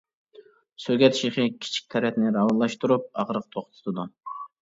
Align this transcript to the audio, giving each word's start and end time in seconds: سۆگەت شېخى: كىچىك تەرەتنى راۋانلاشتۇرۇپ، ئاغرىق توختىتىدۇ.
سۆگەت 0.85 1.19
شېخى: 1.19 1.45
كىچىك 1.65 1.91
تەرەتنى 1.95 2.33
راۋانلاشتۇرۇپ، 2.39 3.07
ئاغرىق 3.25 3.47
توختىتىدۇ. 3.57 4.09